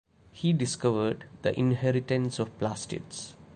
[0.31, 3.35] He discovered the inheritance of plastids.